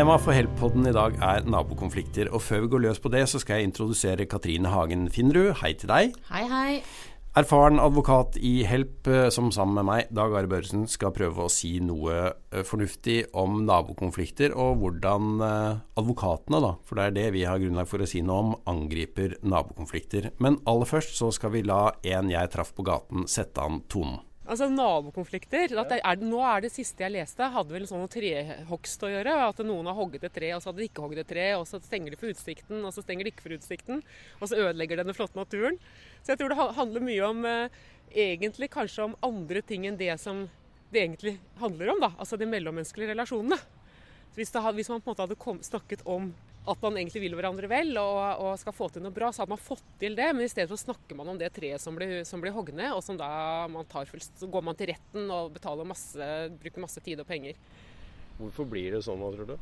[0.00, 2.30] Temaet for Help-podden i dag er nabokonflikter.
[2.32, 5.50] Og før vi går løs på det, så skal jeg introdusere Katrine Hagen Finnerud.
[5.60, 6.14] Hei til deg.
[6.30, 6.78] Hei, hei.
[7.36, 11.52] Erfaren advokat i Help, eh, som sammen med meg, Dag Are Børresen, skal prøve å
[11.52, 17.28] si noe eh, fornuftig om nabokonflikter, og hvordan eh, advokatene, da, for det er det
[17.36, 20.32] vi har grunnlag for å si noe om, angriper nabokonflikter.
[20.40, 24.22] Men aller først så skal vi la en jeg traff på gaten, sette an tonen.
[24.50, 25.70] Altså Nabokonflikter.
[25.78, 29.36] Er, nå er det siste jeg leste, hadde vel sånn trehogst å gjøre.
[29.46, 31.44] At noen har hogget et tre, og så hadde de ikke hogget et tre.
[31.60, 34.02] Og så stenger de for utsikten, og så stenger de ikke for utsikten.
[34.40, 35.78] Og så ødelegger denne flotte naturen.
[36.24, 37.78] Så jeg tror det handler mye om eh,
[38.26, 40.48] egentlig kanskje om andre ting enn det som
[40.90, 42.02] det egentlig handler om.
[42.02, 43.60] da, Altså de mellommenneskelige relasjonene.
[44.34, 46.32] Hvis, det, hvis, man på en måte hadde kom, snakket om
[46.68, 49.54] at man egentlig vil hverandre vel og, og, skal få til noe bra, så hadde
[49.54, 50.28] man fått til det.
[50.36, 52.92] Men i stedet så snakker man om det treet som blir, som blir hogd ned,
[52.92, 53.30] og som da
[53.72, 57.28] man tar fullst, så går man til retten og betaler masse, bruker masse tid og
[57.30, 57.58] penger.
[58.40, 59.56] Hvorfor blir det sånn, tror du?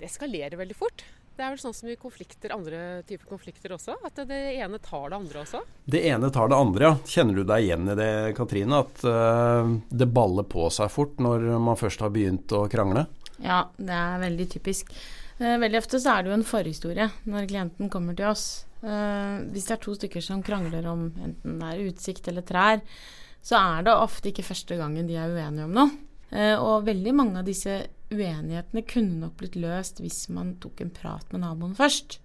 [0.00, 1.06] Det eskalerer veldig fort.
[1.34, 5.08] Det er vel sånn som i konflikter, andre typer konflikter også, at det ene tar
[5.10, 5.64] det andre også.
[5.90, 6.92] Det ene tar det andre, ja.
[7.10, 8.84] Kjenner du deg igjen i det, Katrine?
[8.84, 13.08] At uh, det baller på seg fort når man først har begynt å krangle?
[13.42, 14.94] Ja, det er veldig typisk.
[15.38, 18.64] Eh, veldig ofte så er det jo en forhistorie når klienten kommer til oss.
[18.84, 22.82] Eh, hvis det er to stykker som krangler om enten det er utsikt eller trær,
[23.44, 25.96] så er det ofte ikke første gangen de er uenige om noe.
[26.30, 27.80] Eh, og veldig mange av disse
[28.14, 32.20] uenighetene kunne nok blitt løst hvis man tok en prat med naboen først.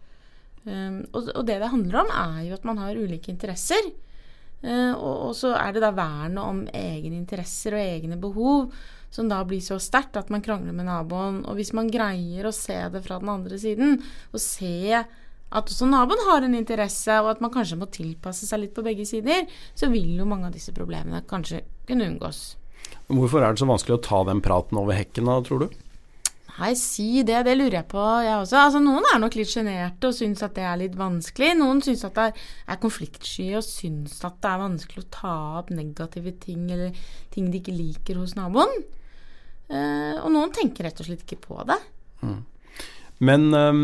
[0.70, 3.88] Og det det handler om, er jo at man har ulike interesser.
[5.00, 8.68] Og så er det da vernet om egne interesser og egne behov
[9.14, 11.42] som da blir så sterkt at man krangler med naboen.
[11.50, 13.98] Og hvis man greier å se det fra den andre siden,
[14.34, 14.94] og se
[15.50, 18.86] at også naboen har en interesse, og at man kanskje må tilpasse seg litt på
[18.86, 22.44] begge sider, så vil jo mange av disse problemene kanskje kunne unngås.
[23.10, 25.80] Hvorfor er det så vanskelig å ta den praten over hekken da, tror du?
[26.60, 27.40] Nei, si det.
[27.48, 28.58] Det lurer jeg på, jeg også.
[28.60, 31.54] Altså, noen er nok litt sjenerte og syns at det er litt vanskelig.
[31.58, 35.72] Noen syns at det er konfliktsky og syns at det er vanskelig å ta opp
[35.72, 36.98] negative ting eller
[37.34, 38.74] ting de ikke liker hos naboen.
[39.70, 41.78] Uh, og noen tenker rett og slett ikke på det.
[42.26, 42.40] Mm.
[43.20, 43.82] Men um,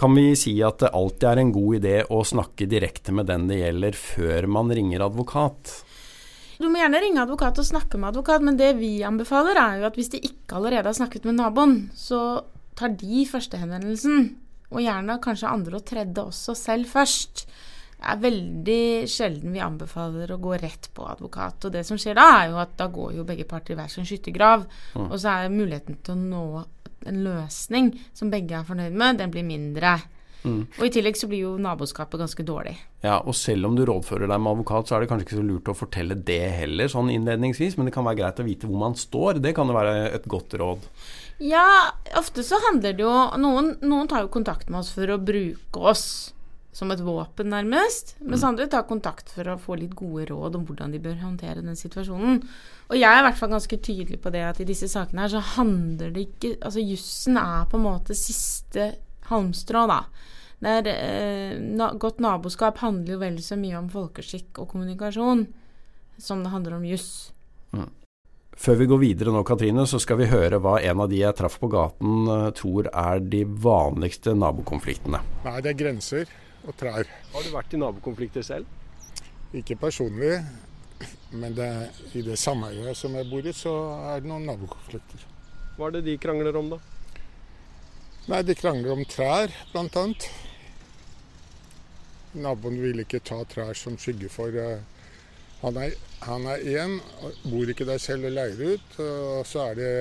[0.00, 3.44] kan vi si at det alltid er en god idé å snakke direkte med den
[3.50, 5.74] det gjelder, før man ringer advokat?
[6.58, 9.88] Du må gjerne ringe advokat og snakke med advokat, men det vi anbefaler, er jo
[9.90, 12.40] at hvis de ikke allerede har snakket med naboen, så
[12.78, 14.30] tar de førstehenvendelsen.
[14.72, 17.46] Og gjerne kanskje andre og tredje også selv først
[17.98, 21.66] er veldig sjelden vi anbefaler å gå rett på advokat.
[21.66, 23.90] Og det som skjer da, er jo at da går jo begge parter i hver
[23.92, 24.68] sin skyttergrav.
[24.94, 25.08] Mm.
[25.08, 26.44] Og så er muligheten til å nå
[27.08, 29.98] en løsning som begge er fornøyd med, den blir mindre.
[30.44, 30.60] Mm.
[30.78, 32.76] Og i tillegg så blir jo naboskapet ganske dårlig.
[33.02, 35.46] Ja, og selv om du rådfører deg med advokat, så er det kanskje ikke så
[35.46, 37.78] lurt å fortelle det heller, sånn innledningsvis.
[37.78, 39.42] Men det kan være greit å vite hvor man står.
[39.42, 40.86] Det kan jo være et godt råd.
[41.42, 41.66] Ja,
[42.18, 45.84] ofte så handler det jo Noen, noen tar jo kontakt med oss for å bruke
[45.86, 46.08] oss
[46.72, 48.14] som et våpen, nærmest.
[48.20, 48.48] Mens mm.
[48.50, 51.78] andre tar kontakt for å få litt gode råd om hvordan de bør håndtere den
[51.78, 52.42] situasjonen.
[52.88, 55.32] Og jeg er i hvert fall ganske tydelig på det at i disse sakene her
[55.32, 58.90] så handler det ikke Altså jussen er på en måte siste
[59.28, 60.02] halmstrå, da.
[60.64, 65.44] Der, eh, na, godt naboskap handler jo vel så mye om folkeskikk og kommunikasjon
[66.18, 67.30] som det handler om juss.
[67.76, 67.86] Mm.
[68.58, 71.36] Før vi går videre nå, Katrine, så skal vi høre hva en av de jeg
[71.38, 75.22] traff på gaten eh, tror er de vanligste nabokonfliktene.
[75.46, 77.08] Nei, det er grenser og trær.
[77.32, 78.66] Har du vært i nabokonflikter selv?
[79.56, 80.38] Ikke personlig,
[81.32, 81.70] men det,
[82.18, 83.74] i det sameiet som jeg bor i, så
[84.12, 85.24] er det noen nabokonflikter.
[85.78, 86.80] Hva er det de krangler om, da?
[88.28, 90.04] Nei, De krangler om trær, bl.a.
[92.38, 94.82] Naboen vil ikke ta trær som skygge for uh,
[95.62, 96.98] Han er, han er én,
[97.48, 98.98] bor ikke der selv og leier ut.
[99.00, 99.92] Og så er det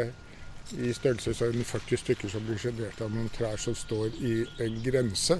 [0.75, 4.33] i størrelsesorden 40 stykker som blir sjenert av noen trær som står i
[4.65, 5.39] en grense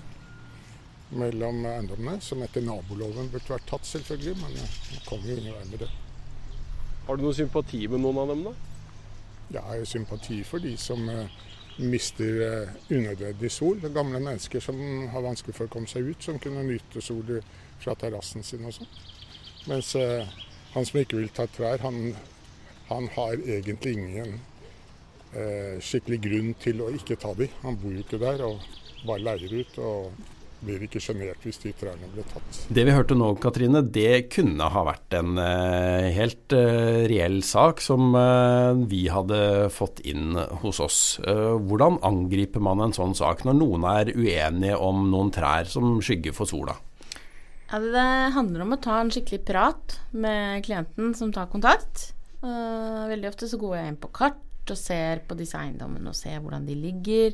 [1.09, 4.35] mellom eiendommene, som etter naboloven burde vært tatt, selvfølgelig.
[4.41, 5.89] Men det kommer jo ingen vei med det.
[7.07, 8.55] Har du noe sympati med noen av dem, da?
[9.53, 11.29] Jeg har sympati for de som uh,
[11.79, 13.79] mister uh, unødvendig sol.
[13.79, 14.81] Det gamle mennesker som
[15.13, 17.37] har vanskelig for å komme seg ut, som kunne nyte sol
[17.79, 18.91] fra terrassen sin og sånn.
[19.69, 20.27] Mens uh,
[20.73, 22.11] han som ikke vil ta trær, han,
[22.91, 24.39] han har egentlig ingen
[25.83, 27.49] skikkelig grunn til å ikke ta de.
[27.61, 28.63] Han bor jo ikke der og
[29.05, 29.75] bare leier ut.
[29.83, 32.61] og blir ikke sjenert hvis de trærne blir tatt.
[32.73, 37.83] Det vi hørte nå, Katrine, det kunne ha vært en uh, helt uh, reell sak
[37.83, 39.39] som uh, vi hadde
[39.73, 40.99] fått inn hos oss.
[41.21, 46.35] hvordan angriper man en sånn sak når noen er uenige om noen trær som skygger
[46.35, 46.77] for sola?
[47.67, 52.11] Ja, det handler om å ta en skikkelig prat med klienten som tar kontakt.
[52.41, 56.15] veldig ofte så går jeg inn på kart kart og ser på disse eiendommene og
[56.17, 57.33] ser hvordan de ligger.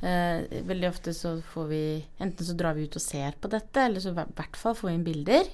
[0.00, 1.80] Eh, veldig ofte så får vi
[2.24, 4.88] Enten så drar vi ut og ser på dette, eller så i hvert fall får
[4.88, 5.50] vi inn bilder.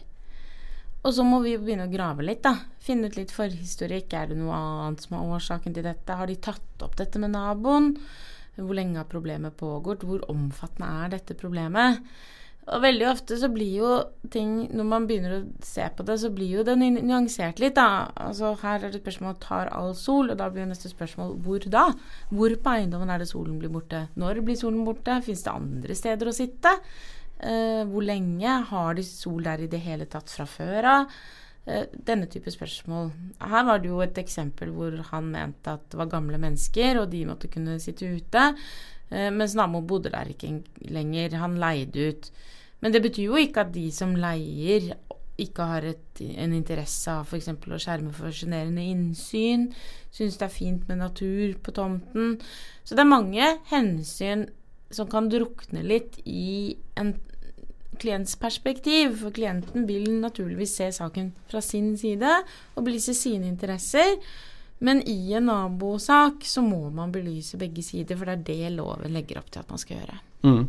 [1.06, 2.56] Og så må vi begynne å grave litt, da.
[2.82, 4.14] Finne ut litt forhistorikk.
[4.14, 6.16] Er det noe annet som er årsaken til dette?
[6.18, 7.92] Har de tatt opp dette med naboen?
[8.56, 10.06] Hvor lenge har problemet pågått?
[10.08, 12.00] Hvor omfattende er dette problemet?
[12.66, 13.90] Og veldig ofte så blir jo
[14.32, 18.08] ting Når man begynner å se på det, så blir jo det nyansert litt, da.
[18.18, 21.36] Altså her er det et spørsmål tar all sol, og da blir jo neste spørsmål
[21.44, 21.86] hvor da?
[22.32, 24.06] Hvor på eiendommen er det solen blir borte?
[24.18, 25.20] Når blir solen borte?
[25.26, 26.74] Fins det andre steder å sitte?
[27.38, 28.58] Uh, hvor lenge?
[28.72, 31.16] Har de sol der i det hele tatt fra før av?
[31.66, 33.12] Uh, denne type spørsmål.
[33.46, 37.14] Her var det jo et eksempel hvor han mente at det var gamle mennesker, og
[37.14, 38.50] de måtte kunne sitte ute.
[39.10, 40.60] Uh, mens naboen bodde der ikke
[40.90, 41.38] lenger.
[41.42, 42.30] Han leide ut.
[42.80, 44.92] Men det betyr jo ikke at de som leier,
[45.36, 47.50] ikke har et, en interesse av f.eks.
[47.52, 49.68] å skjerme for sjenerende innsyn.
[50.14, 52.38] Syns det er fint med natur på tomten.
[52.84, 54.46] Så det er mange hensyn
[54.94, 57.16] som kan drukne litt i en
[58.00, 59.18] klients perspektiv.
[59.20, 62.32] For klienten vil naturligvis se saken fra sin side
[62.74, 64.16] og belyse sine interesser.
[64.78, 69.14] Men i en nabosak så må man belyse begge sider, for det er det loven
[69.16, 70.18] legger opp til at man skal gjøre.
[70.46, 70.66] Mm.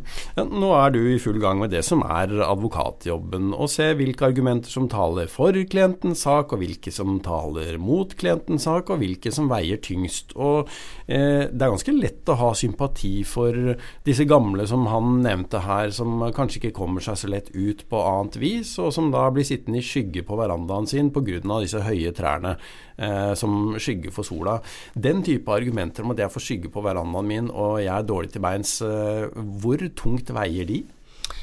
[0.58, 4.72] Nå er du i full gang med det som er advokatjobben, å se hvilke argumenter
[4.72, 9.50] som taler for klientens sak, og hvilke som taler mot klientens sak, og hvilke som
[9.50, 10.34] veier tyngst.
[10.34, 10.70] Og
[11.06, 13.74] eh, Det er ganske lett å ha sympati for
[14.08, 18.02] disse gamle som han nevnte her, som kanskje ikke kommer seg så lett ut på
[18.02, 21.38] annet vis, og som da blir sittende i skygge på verandaen sin pga.
[21.60, 22.56] disse høye trærne
[22.98, 24.58] eh, som skygger for sola.
[24.94, 28.34] Den type argumenter om at jeg får skygge på verandaen min og jeg er dårlig
[28.34, 29.28] til beins, eh,
[29.62, 30.82] hvor tungt veier de?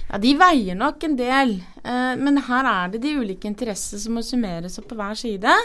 [0.09, 4.17] Ja, De veier nok en del, eh, men her er det de ulike interessene som
[4.17, 5.55] må summeres opp på hver side.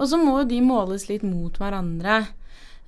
[0.00, 2.22] Og så må de måles litt mot hverandre.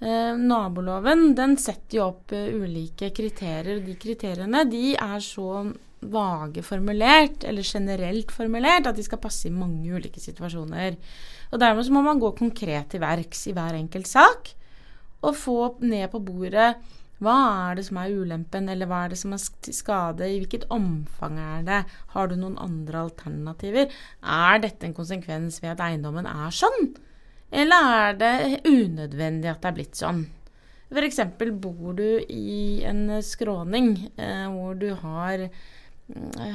[0.03, 5.67] Eh, naboloven den setter jo opp eh, ulike kriterier, og de kriteriene de er så
[6.03, 10.99] vage formulert, eller generelt formulert, at de skal passe i mange ulike situasjoner.
[11.53, 14.55] Og Dermed så må man gå konkret til verks i hver enkelt sak,
[15.23, 16.73] og få ned på bordet
[17.23, 17.37] hva
[17.69, 20.27] er det som er ulempen, eller hva er det som er skade?
[20.27, 21.81] I hvilket omfang er det?
[22.17, 23.93] Har du noen andre alternativer?
[24.27, 26.97] Er dette en konsekvens ved at eiendommen er sånn?
[27.53, 28.35] Eller er det
[28.67, 30.25] unødvendig at det er blitt sånn?
[30.93, 31.21] F.eks.
[31.63, 35.47] bor du i en skråning eh, hvor du har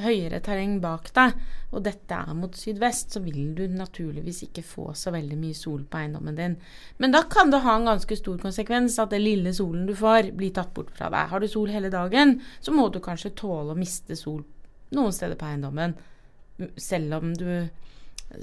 [0.03, 1.35] høyere terreng bak deg,
[1.73, 5.81] og dette er mot sydvest, så vil du naturligvis ikke få så veldig mye sol
[5.87, 6.57] på eiendommen din.
[7.01, 10.31] Men da kan det ha en ganske stor konsekvens at den lille solen du får,
[10.37, 11.31] blir tatt bort fra deg.
[11.31, 14.43] Har du sol hele dagen, så må du kanskje tåle å miste sol
[14.95, 15.97] noen steder på eiendommen,
[16.79, 17.47] selv om du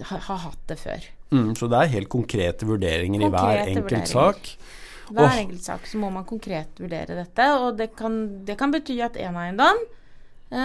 [0.08, 1.10] har hatt det før.
[1.34, 4.54] Mm, så det er helt konkrete vurderinger konkrete i hver enkelt sak?
[5.14, 8.16] Hver enkelt sak så må man konkret vurdere dette, og det kan,
[8.48, 10.00] det kan bety at en eiendom Eh,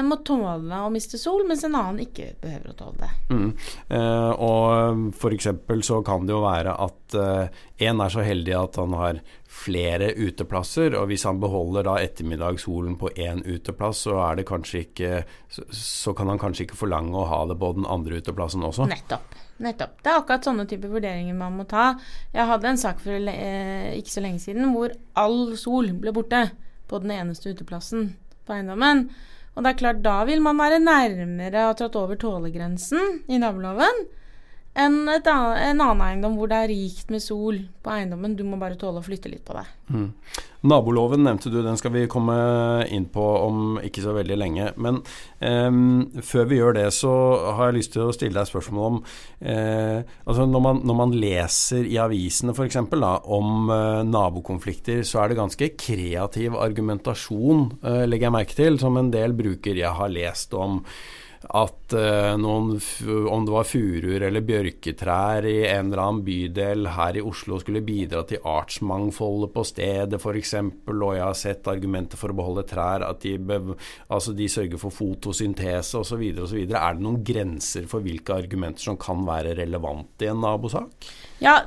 [0.06, 3.09] må tåle å miste sol, mens en annen ikke behøver å tåle det.
[3.33, 3.50] Mm.
[3.97, 5.50] Eh, og F.eks.
[5.88, 7.59] så kan det jo være at eh,
[7.89, 9.21] en er så heldig at han har
[9.59, 14.83] flere uteplasser, og hvis han beholder da ettermiddagssolen på én uteplass, så, er det kanskje
[14.86, 18.65] ikke, så, så, kan han kanskje ikke forlange å ha det på den andre uteplassen
[18.68, 18.87] også.
[18.92, 19.35] Nettopp.
[19.59, 19.97] Nettopp.
[19.99, 21.92] Det er akkurat sånne typer vurderinger man må ta.
[22.31, 26.45] Jeg hadde en sak for eh, ikke så lenge siden hvor all sol ble borte
[26.90, 28.14] på den eneste uteplassen
[28.47, 29.09] på eiendommen.
[29.59, 34.06] Og det er klart, da vil man være nærmere ha trådt over tålegrensen i naboloven
[34.78, 38.35] enn en annen eiendom hvor det er rikt med sol på eiendommen.
[38.38, 39.66] Du må bare tåle å flytte litt på det.
[39.90, 40.11] Mm.
[40.69, 42.35] Naboloven nevnte du, den skal vi komme
[42.92, 44.71] inn på om ikke så veldig lenge.
[44.78, 45.02] Men
[45.40, 47.14] eh, før vi gjør det, så
[47.57, 48.99] har jeg lyst til å stille deg spørsmål om
[49.40, 52.78] eh, altså når man, når man, leser i avisene f.eks.
[52.80, 58.99] om eh, nabokonflikter, så er det ganske kreativ argumentasjon, eh, legger jeg merke til, som
[58.99, 60.83] en del bruker jeg har lest om
[61.48, 62.74] at uh, noen,
[63.31, 67.84] om det var furuer eller bjørketrær i en eller annen bydel her i Oslo skulle
[67.86, 73.06] bidra til artsmangfoldet på stedet f.eks., og jeg har sett argumenter for å beholde trær,
[73.08, 73.38] at de,
[74.12, 76.26] altså de sørger for fotosyntese osv.
[76.44, 76.60] osv.
[76.68, 81.08] Er det noen grenser for hvilke argumenter som kan være relevante i en nabosak?
[81.44, 81.62] Ja,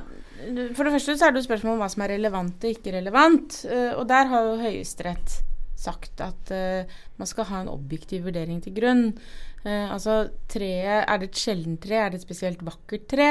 [0.75, 2.93] for det første så er det jo spørsmål om hva som er relevant og ikke
[2.97, 3.63] relevant.
[3.65, 5.41] Eh, og der har jo Høyesterett
[5.83, 9.05] sagt at uh, man skal ha en objektiv vurdering til grunn.
[9.63, 13.29] Uh, altså treet, Er det et sjeldent tre, er det et spesielt vakkert tre,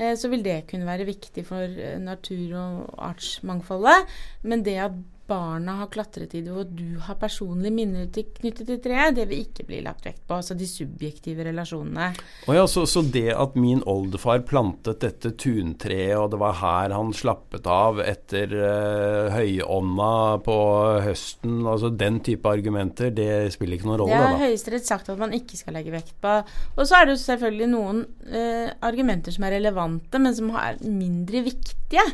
[0.00, 4.12] uh, så vil det kunne være viktig for natur- og artsmangfoldet.
[4.42, 8.80] Men det at barna har klatret i det, og du har personlige minner knyttet til
[8.82, 10.38] treet, det vil ikke bli lagt vekt på.
[10.40, 12.08] Altså de subjektive relasjonene.
[12.50, 16.96] Oh ja, så, så, det at min oldefar plantet dette tuntreet, og det var her
[16.96, 20.12] han slappet av etter uh, høyånda
[20.46, 20.58] på
[21.06, 24.18] høsten, altså den type argumenter, det spiller ikke noen rolle?
[24.18, 26.34] Det har Høyesterett sagt at man ikke skal legge vekt på.
[26.76, 30.82] Og så er det jo selvfølgelig noen uh, argumenter som er relevante, men som er
[30.82, 32.04] mindre viktige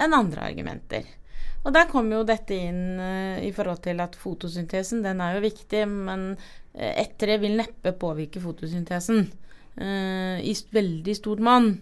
[0.00, 1.08] enn andre argumenter.
[1.60, 5.44] Og der kommer jo dette inn uh, i forhold til at fotosyntesen den er jo
[5.44, 11.74] viktig, men uh, ett tre vil neppe påvirke fotosyntesen uh, i veldig stort monn.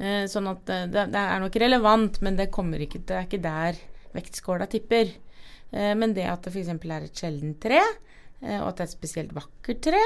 [0.00, 3.80] sånn at det, det, er nok relevant, men det, ikke, det er ikke der
[4.14, 5.10] vektskåla tipper.
[5.70, 6.70] men det at det f.eks.
[6.72, 7.82] er et sjeldent tre,
[8.40, 10.00] og at det er et spesielt vakkert tre,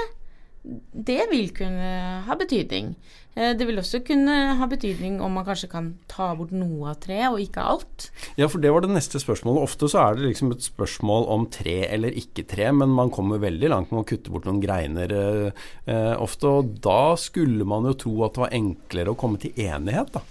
[0.64, 1.90] det vil kunne
[2.25, 2.94] ha betydning.
[3.35, 7.00] Eh, det vil også kunne ha betydning om man kanskje kan ta bort noe av
[7.02, 8.09] treet, og ikke alt.
[8.40, 9.66] Ja, for det var det neste spørsmålet.
[9.68, 13.42] Ofte så er det liksom et spørsmål om tre eller ikke tre, men man kommer
[13.42, 16.49] veldig langt med å kutte bort noen greiner eh, eh ofte.
[16.49, 20.25] Og da skulle man jo tro at det var enklere å komme til enighet, da.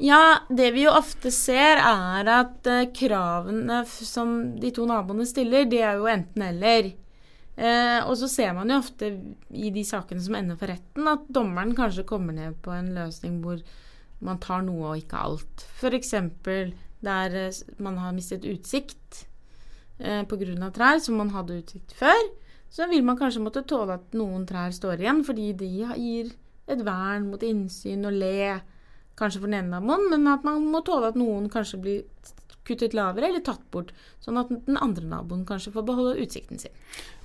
[0.00, 5.66] Ja, det vi jo ofte ser er at eh, kravene som de to naboene stiller,
[5.68, 6.94] det er jo enten-eller.
[7.56, 9.10] Eh, og så ser man jo ofte
[9.50, 13.40] i de sakene som ender for retten, at dommeren kanskje kommer ned på en løsning
[13.44, 13.60] hvor
[14.24, 15.64] man tar noe og ikke alt.
[15.80, 16.14] F.eks.
[17.00, 19.24] der eh, man har mistet utsikt
[19.98, 20.70] eh, pga.
[20.70, 22.20] trær, som man hadde utsikt før.
[22.70, 26.30] Så vil man kanskje måtte tåle at noen trær står igjen, fordi de gir
[26.70, 28.60] et vern mot innsyn og le,
[29.18, 32.04] kanskje for den ene naboen, men at man må tåle at noen kanskje blir
[32.70, 33.92] kuttet lavere eller tatt bort,
[34.24, 36.74] sånn at den andre naboen kanskje får beholde utsikten sin.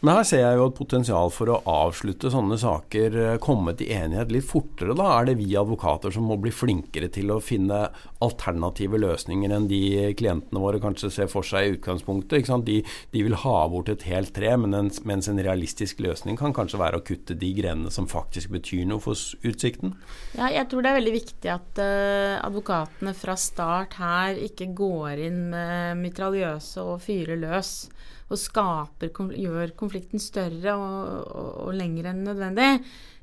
[0.06, 3.90] Men her ser jeg jo et potensial for å avslutte sånne saker, eh, komme til
[3.96, 4.94] enighet litt fortere.
[4.98, 7.88] Da er det vi advokater som må bli flinkere til å finne
[8.22, 12.52] alternative løsninger enn de klientene våre kanskje ser for seg i utgangspunktet.
[12.66, 12.78] De,
[13.12, 17.00] de, vil ha bort et helt tre, mens, mens en realistisk løsning kan kanskje være
[17.00, 19.96] å kutte de grenene som faktisk betyr noe for utsikten.
[20.36, 25.24] Ja, jeg tror det er veldig viktig at uh, advokatene fra start her ikke går
[25.30, 27.74] inn med mitraljøse og fyrer løs
[28.25, 32.72] og skaper, gjør konflikten større og, og, og lengre enn nødvendig.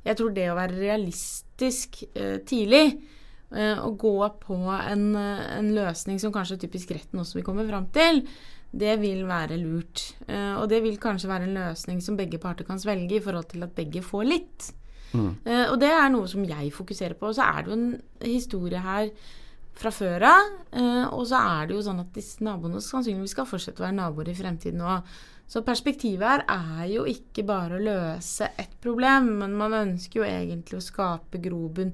[0.07, 6.21] Jeg tror det å være realistisk eh, tidlig eh, og gå på en, en, løsning
[6.23, 8.23] som kanskje er typisk retten også vil komme fram til,
[8.73, 10.05] det vil være lurt.
[10.27, 13.51] Eh, og det vil kanskje være en løsning som begge parter kan svelge i forhold
[13.53, 14.71] til at begge får litt.
[15.13, 15.33] Mm.
[15.45, 17.31] Eh, og det er noe som jeg fokuserer på.
[17.31, 17.91] Og så er det jo en
[18.25, 19.11] historie her
[19.79, 20.57] fra før av.
[20.73, 23.99] Eh, og så er det jo sånn at disse naboene sannsynligvis skal fortsette å være
[23.99, 25.13] naboer i fremtiden òg.
[25.53, 30.29] Så perspektivet her er jo ikke bare å løse ett problem, men man ønsker jo
[30.29, 31.93] egentlig å skape grobunn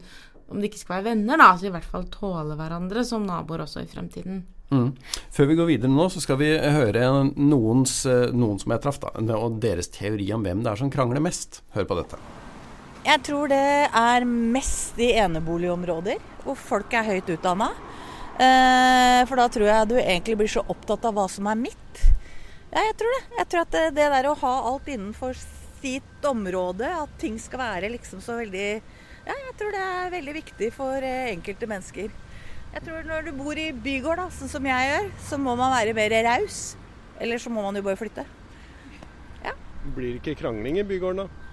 [0.48, 3.66] om de ikke skal være venner, da, så i hvert fall tåle hverandre som naboer
[3.66, 4.46] også i fremtiden.
[4.72, 4.90] Mm.
[5.32, 7.04] Før vi går videre nå, så skal vi høre
[7.34, 10.92] noens, eh, noen som jeg traff, da, og deres teori om hvem det er som
[10.92, 11.62] krangler mest.
[11.76, 12.20] Hør på dette.
[13.08, 17.70] Jeg tror det er mest i eneboligområder hvor folk er høyt utdanna.
[18.36, 22.02] Eh, for da tror jeg du egentlig blir så opptatt av hva som er mitt.
[22.68, 23.22] Ja, jeg tror det.
[23.38, 27.64] Jeg tror at det, det der å ha alt innenfor sitt område, at ting skal
[27.64, 28.68] være liksom så veldig
[29.28, 32.12] Ja, jeg tror det er veldig viktig for eh, enkelte mennesker.
[32.76, 35.72] Jeg tror når du bor i bygård, da, sånn som jeg gjør, så må man
[35.72, 36.62] være mer raus.
[37.16, 38.28] Eller så må man jo bare flytte.
[39.48, 39.56] Ja.
[39.96, 41.47] Blir det ikke krangling i bygården da?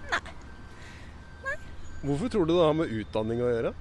[2.04, 3.72] Hvorfor tror du det har med utdanning å gjøre?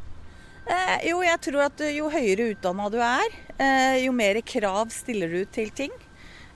[0.66, 5.30] Eh, jo, jeg tror at jo høyere utdanna du er, eh, jo mer krav stiller
[5.30, 5.94] du til ting.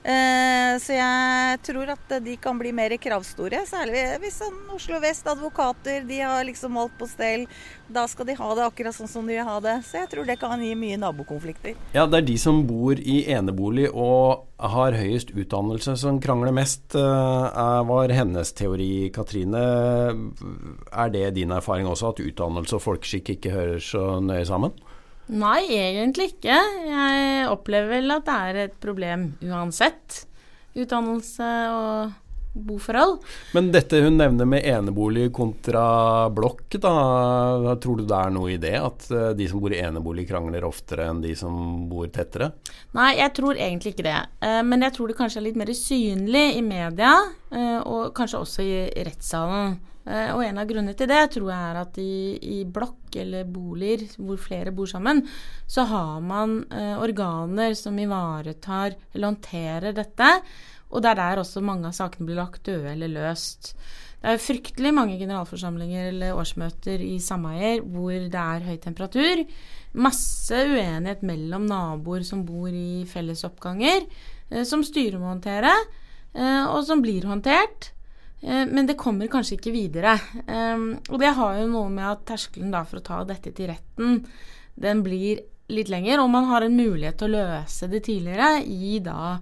[0.00, 3.60] Eh, så jeg tror at de kan bli mer kravstore.
[3.68, 7.44] Særlig hvis sånn Oslo Vest advokater de har liksom alt på stell.
[7.90, 9.80] Da skal de ha det akkurat sånn som de vil ha det.
[9.84, 11.76] Så jeg tror det kan gi mye nabokonflikter.
[11.96, 16.92] Ja, det er de som bor i enebolig og har høyest utdannelse som krangler mest,
[16.92, 19.62] uh, var hennes teori, Katrine.
[20.92, 24.76] Er det din erfaring også, at utdannelse og folkeskikk ikke hører så nøye sammen?
[25.30, 26.56] Nei, egentlig ikke.
[26.88, 30.24] Jeg opplever vel at det er et problem uansett.
[30.74, 32.18] Utdannelse og
[32.52, 33.20] boforhold.
[33.54, 36.94] Men dette hun nevner med enebolig kontra blokk, da,
[37.82, 38.74] tror du det er noe i det?
[38.80, 42.50] At eh, de som bor i enebolig krangler oftere enn de som bor tettere?
[42.98, 44.18] Nei, jeg tror egentlig ikke det.
[44.42, 47.14] Eh, men jeg tror det kanskje er litt mer synlig i media,
[47.54, 48.74] eh, og kanskje også i
[49.06, 49.78] rettssalen.
[50.08, 53.48] Eh, og en av grunnene til det tror jeg er at i, i blokk eller
[53.48, 55.22] boliger hvor flere bor sammen,
[55.68, 60.30] så har man eh, organer som ivaretar eller håndterer dette.
[60.90, 63.74] Og det er der også mange av sakene blir lagt døde eller løst.
[64.20, 69.44] Det er fryktelig mange generalforsamlinger eller årsmøter i sameier hvor det er høy temperatur.
[70.00, 74.04] Masse uenighet mellom naboer som bor i fellesoppganger.
[74.50, 75.72] eh, som styret må håndtere,
[76.30, 77.88] og som blir håndtert.
[78.40, 80.16] Eh, men det kommer kanskje ikke videre.
[80.46, 84.22] Ehm, og det har jo noe med at terskelen for å ta dette til retten,
[84.80, 88.98] den blir litt lenger, og man har en mulighet til å løse det tidligere i
[89.04, 89.38] da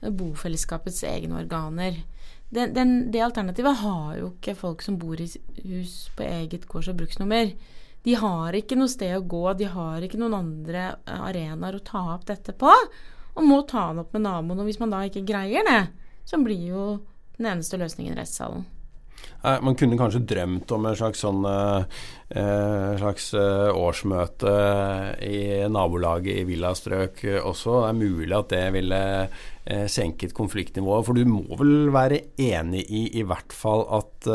[0.00, 2.00] bofellesskapets egne organer.
[2.48, 5.28] Den, den, det alternativet har jo ikke folk som bor i
[5.68, 7.52] hus på eget gårds- og bruksnummer.
[8.06, 12.04] De har ikke noe sted å gå, de har ikke noen andre arenaer å ta
[12.14, 12.72] opp dette på,
[13.38, 14.62] og må ta det opp med naboen.
[14.62, 15.82] Og hvis man da ikke greier det,
[16.24, 16.84] så blir jo
[17.38, 18.66] den eneste løsningen i rettssalen.
[19.38, 24.54] Man kunne kanskje drømt om et slags, sånn, eh, slags eh, årsmøte
[25.22, 25.38] i
[25.70, 27.76] nabolaget i villastrøk også.
[27.84, 31.06] Det er mulig at det ville eh, senket konfliktnivået.
[31.06, 34.28] For du må vel være enig i i hvert fall at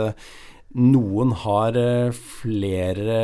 [0.74, 1.76] noen har
[2.18, 3.18] flere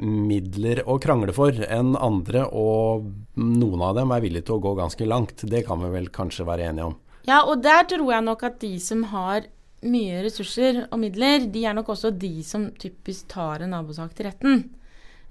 [0.00, 4.78] midler å krangle for enn andre, og noen av dem er villige til å gå
[4.78, 5.44] ganske langt.
[5.50, 7.00] Det kan vi vel kanskje være enige om?
[7.24, 9.46] Ja, og der tror jeg nok at de som har
[9.84, 14.28] mye ressurser og midler, de er nok også de som typisk tar en nabosak til
[14.28, 14.64] retten.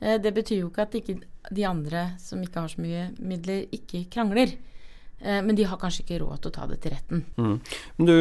[0.01, 1.19] Eh, det betyr jo ikke at ikke
[1.53, 4.55] de andre som ikke har så mye midler, ikke krangler.
[5.23, 7.23] Eh, men de har kanskje ikke råd til å ta det til retten.
[7.39, 7.55] Mm.
[8.03, 8.13] Du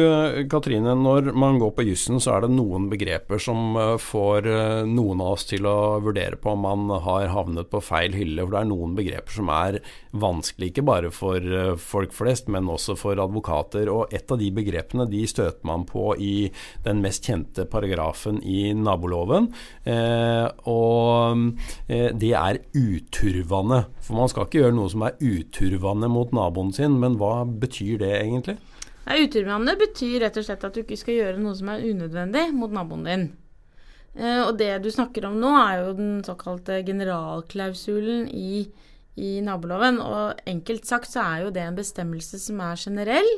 [0.51, 4.83] Katrine, når man går på jussen så er det noen begreper som eh, får eh,
[4.87, 8.45] noen av oss til å vurdere på om man har havnet på feil hylle.
[8.45, 9.81] For det er noen begreper som er
[10.13, 11.43] vanskelig, ikke bare for
[11.81, 13.89] folk flest, men også for advokater.
[13.91, 16.35] Og et av de begrepene de støter man på i
[16.85, 19.49] den mest kjente paragrafen i naboloven.
[19.89, 21.57] Eh, og
[21.89, 23.83] det er uturvende.
[24.03, 27.41] For man skal ikke gjøre noe som er uturvende mot naboen sin din, men hva
[27.47, 28.59] betyr det egentlig?
[29.03, 32.71] Uturvannet betyr rett og slett at du ikke skal gjøre noe som er unødvendig mot
[32.71, 33.25] naboen din.
[34.15, 38.65] Eh, og det du snakker om nå, er jo den såkalte generalklausulen i,
[39.19, 39.99] i naboloven.
[40.03, 43.31] Og enkelt sagt så er jo det en bestemmelse som er generell,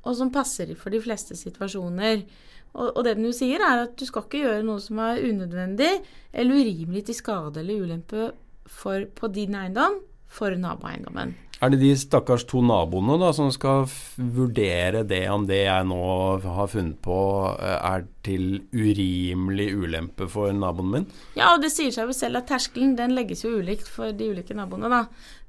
[0.00, 2.24] og som passer for de fleste situasjoner.
[2.72, 5.22] Og, og, det den jo sier, er at du skal ikke gjøre noe som er
[5.26, 5.90] unødvendig
[6.30, 8.30] eller urimelig til skade eller ulempe
[8.70, 9.98] for, på din eiendom
[10.30, 11.34] for naboeiendommen.
[11.60, 13.84] Er det de stakkars to naboene da, som skal
[14.16, 16.04] vurdere det om det jeg nå
[16.40, 17.18] har funnet på
[17.52, 21.04] eh, er til urimelig ulempe for naboen min?
[21.36, 24.30] Ja, og det sier seg jo selv at terskelen den legges jo ulikt for de
[24.32, 24.88] ulike naboene.
[24.88, 25.02] da.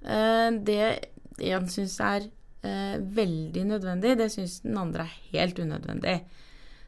[0.04, 0.84] Eh, det
[1.47, 2.28] en syns er
[2.67, 6.17] eh, veldig nødvendig, det syns den andre er helt unødvendig.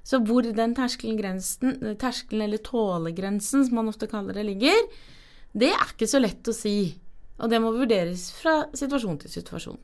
[0.03, 4.83] Så hvor den terskelen eller tålegrensen, som man ofte kaller det, ligger,
[5.55, 6.75] det er ikke så lett å si.
[7.41, 9.81] Og det må vurderes fra situasjon til situasjon.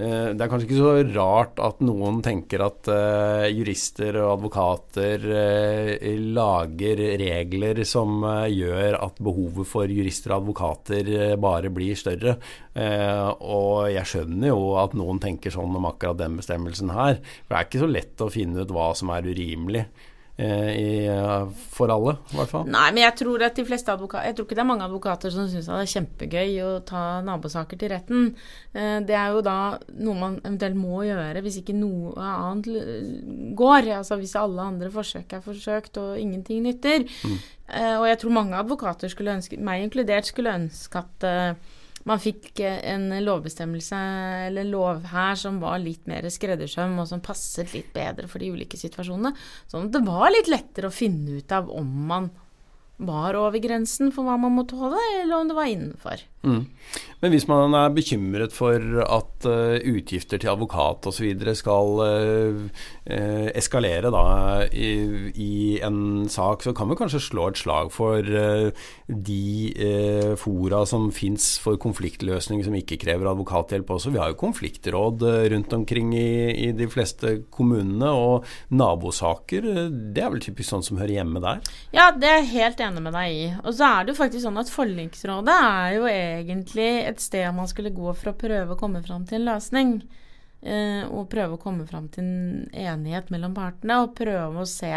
[0.00, 5.26] Eh, det er kanskje ikke så rart at noen tenker at uh, jurister og advokater
[5.28, 12.38] uh, lager regler som uh, gjør at behovet for jurister og advokater bare blir større.
[12.72, 17.18] og jeg skjønner jo at noen tenker sånn om akkurat den bestemmelsen her.
[17.44, 19.84] For det er ikke så lett å finne ut hva som er urimelig.
[20.36, 22.68] Eh, i, eh, for alle, i hvert fall.
[22.72, 25.32] Nei, men jeg tror at de fleste advokater Jeg tror ikke det er mange advokater
[25.34, 28.30] som syns det er kjempegøy å ta nabosaker til retten.
[28.72, 33.90] Eh, det er jo da noe man eventuelt må gjøre hvis ikke noe annet går.
[33.98, 37.04] Altså hvis alle andre forsøk er forsøkt og ingenting nytter.
[37.04, 37.38] Mm.
[37.72, 41.24] Og jeg tror mange advokater, skulle ønske, meg inkludert, skulle ønske at
[42.08, 43.98] man fikk en lovbestemmelse
[44.48, 48.50] eller lov her som var litt mer skreddersøm, og som passet litt bedre for de
[48.54, 49.34] ulike situasjonene.
[49.70, 52.30] Sånn at det var litt lettere å finne ut av om man
[53.02, 56.26] var over grensen for hva man må tåle, eller om det var innenfor.
[56.42, 56.66] Mm.
[57.22, 61.28] Men hvis man er bekymret for at uh, utgifter til advokat osv.
[61.54, 62.64] skal uh,
[63.06, 64.24] uh, eskalere da,
[64.74, 64.90] i,
[65.30, 65.52] i,
[65.86, 68.26] en sak, så kan vi kanskje slå et slag for
[69.12, 74.12] de fora som fins for konfliktløsning som ikke krever advokathjelp også.
[74.14, 79.68] Vi har jo konfliktråd rundt omkring i, i, de fleste kommunene, og nabosaker
[80.12, 81.62] det er vel typisk sånn som hører hjemme der?
[81.94, 83.48] Ja, det er jeg helt enig med deg i.
[83.62, 87.68] Og så er det jo faktisk sånn at forliksrådet er jo egentlig et sted man
[87.68, 89.92] skulle gå for å prøve å komme fram til en løsning.
[90.62, 94.92] Eh, og prøve å komme fram til en enighet mellom partene, og prøve å se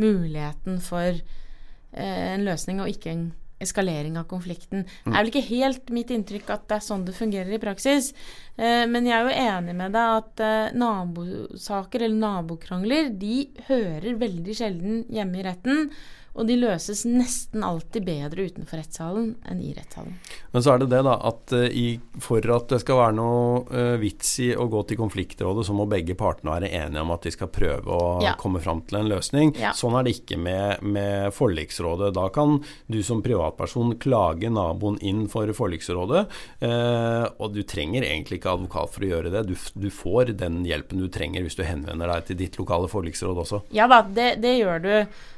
[0.00, 3.26] muligheten for eh, en løsning, og ikke en
[3.64, 4.84] eskalering av konflikten.
[5.04, 8.12] Det er vel ikke helt mitt inntrykk at det er sånn det fungerer i praksis.
[8.56, 14.20] Eh, men jeg er jo enig med deg at eh, nabosaker eller nabokrangler de hører
[14.20, 15.90] veldig sjelden hjemme i retten.
[16.34, 20.16] Og de løses nesten alltid bedre utenfor rettssalen enn i rettssalen.
[20.50, 21.84] Men så er det det, da, at uh, i,
[22.22, 25.86] for at det skal være noe uh, vits i å gå til konfliktrådet, så må
[25.90, 28.34] begge partene være enige om at de skal prøve å ja.
[28.40, 29.54] komme fram til en løsning.
[29.62, 29.70] Ja.
[29.78, 32.10] Sånn er det ikke med, med, forliksrådet.
[32.18, 32.58] Da kan
[32.90, 36.24] du som privatperson klage naboen inn for forliksrådet,
[36.66, 39.44] uh, og du trenger egentlig ikke advokat for å gjøre det.
[39.52, 43.42] Du, du, får den hjelpen du trenger hvis du henvender deg til ditt lokale forliksråd
[43.46, 43.62] også.
[43.76, 44.92] Ja da, det, det gjør du.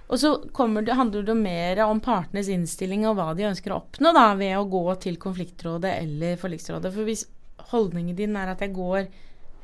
[0.06, 4.12] Og så det, handler det mer om partenes innstilling og hva de ønsker å oppnå
[4.14, 6.92] da, ved å gå til konfliktrådet eller forliksrådet.
[6.94, 7.26] For hvis
[7.72, 9.08] holdningen din er at jeg går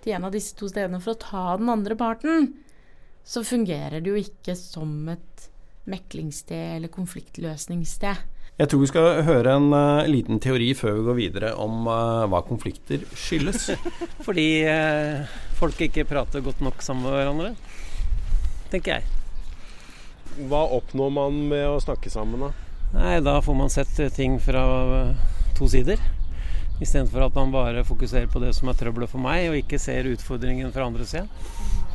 [0.02, 2.50] til en av disse to stedene for å ta den andre parten,
[3.22, 5.48] så fungerer det jo ikke som et
[5.86, 8.26] meklingssted eller konfliktløsningssted.
[8.60, 12.26] Jeg tror vi skal høre en uh, liten teori før vi går videre om uh,
[12.30, 13.70] hva konflikter skyldes.
[14.26, 17.56] Fordi uh, folk ikke prater godt nok sammen med hverandre,
[18.74, 19.21] tenker jeg.
[20.48, 22.52] Hva oppnår man med å snakke sammen, da?
[22.92, 24.64] Nei, Da får man sett ting fra
[25.58, 26.00] to sider.
[26.82, 30.08] Istedenfor at man bare fokuserer på det som er trøbbelet for meg, og ikke ser
[30.10, 31.28] utfordringen fra andre sida.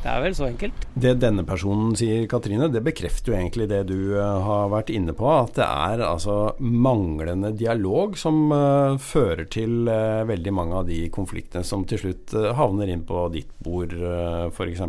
[0.03, 0.85] Det er vel så enkelt.
[0.93, 5.15] Det denne personen sier, Katrine, det bekrefter jo egentlig det du uh, har vært inne
[5.17, 5.25] på.
[5.31, 11.01] At det er altså manglende dialog som uh, fører til uh, veldig mange av de
[11.13, 14.85] konfliktene som til slutt havner inn på ditt bord, uh, f.eks.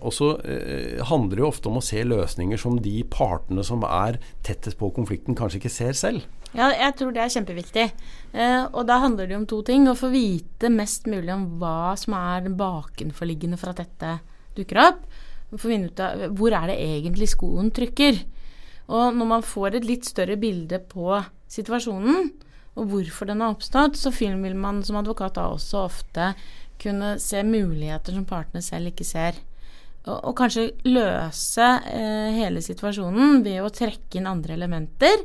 [0.00, 0.32] Og så
[1.10, 4.92] handler det jo ofte om å se løsninger som de partene som er tettest på
[4.96, 6.26] konflikten, kanskje ikke ser selv.
[6.56, 7.84] Ja, jeg tror det er kjempeviktig.
[8.32, 9.84] Eh, og da handler det om to ting.
[9.90, 14.14] Å få vite mest mulig om hva som er bakenforliggende for at dette
[14.56, 15.04] dukker opp.
[15.54, 18.18] Få finne ut av hvor er det egentlig skoen trykker.
[18.90, 22.30] Og når man får et litt større bilde på situasjonen,
[22.76, 26.32] og hvorfor den har oppstått, så vil man som advokat da også ofte
[26.82, 29.38] kunne se muligheter som partene selv ikke ser.
[30.06, 35.24] Og, og kanskje løse eh, hele situasjonen ved å trekke inn andre elementer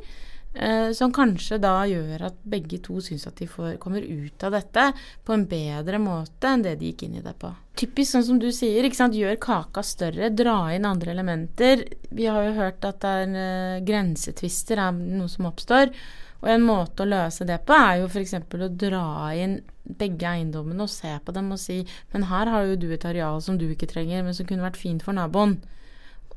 [0.53, 4.51] Eh, som kanskje da gjør at begge to syns at de får, kommer ut av
[4.57, 4.89] dette
[5.23, 7.53] på en bedre måte enn det de gikk inn i det på.
[7.79, 11.85] Typisk sånn som du sier, gjør kaka større, dra inn andre elementer.
[12.11, 15.95] Vi har jo hørt at er eh, grensetvister er noe som oppstår.
[16.41, 18.33] Og en måte å løse det på er jo f.eks.
[18.35, 19.05] å dra
[19.37, 21.81] inn begge eiendommene og se på dem og si
[22.13, 24.79] men her har jo du et areal som du ikke trenger, men som kunne vært
[24.79, 25.59] fint for naboen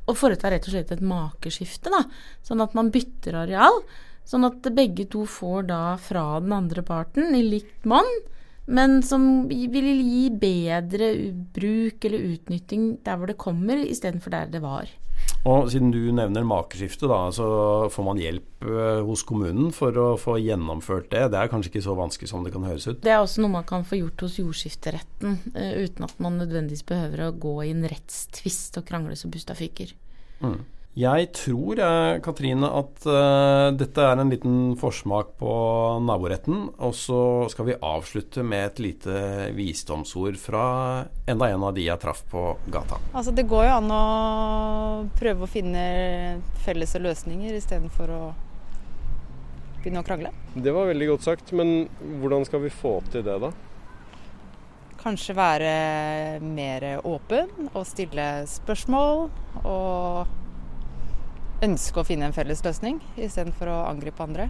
[0.05, 2.03] å foreta rett og slett et makeskifte, da.
[2.45, 3.81] Sånn at man bytter areal.
[4.25, 8.09] Sånn at begge to får da fra den andre parten i likt monn,
[8.65, 11.11] men som vil gi bedre
[11.53, 14.89] bruk eller utnytting der hvor det kommer, istedenfor der det var.
[15.45, 17.47] Og Siden du nevner makeskifte, da, så
[17.93, 21.27] får man hjelp eh, hos kommunen for å få gjennomført det.
[21.33, 23.03] Det er kanskje ikke så vanskelig som det kan høres ut?
[23.05, 26.85] Det er også noe man kan få gjort hos jordskifteretten, uh, uten at man nødvendigvis
[26.89, 29.93] behøver å gå i en rettstvist og krangle så busta fyker.
[30.41, 30.63] Mm.
[30.95, 35.55] Jeg tror, eh, Katrine, at uh, dette er en liten forsmak på
[35.99, 36.69] naboretten.
[36.87, 37.17] Og så
[37.51, 39.23] skal vi avslutte med et lite
[39.57, 40.61] visdomsord fra
[41.27, 43.01] enda en av de jeg traff på gata.
[43.11, 44.05] Altså, det går jo an å
[45.19, 45.83] prøve å finne
[46.63, 48.21] felles løsninger istedenfor å
[49.81, 50.31] begynne å krangle.
[50.55, 51.89] Det var veldig godt sagt, men
[52.23, 53.51] hvordan skal vi få til det, da?
[55.03, 55.75] Kanskje være
[56.39, 59.25] mer åpen og stille spørsmål.
[59.67, 60.43] Og
[61.63, 64.49] ønske å finne en felles løsning istedenfor å angripe andre.